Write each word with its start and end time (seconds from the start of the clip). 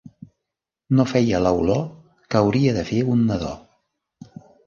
No 0.99 1.05
feia 1.09 1.41
l'olor 1.47 1.83
que 2.33 2.41
hauria 2.41 2.73
de 2.79 2.87
fer 2.89 3.03
un 3.17 3.23
nadó. 3.27 3.53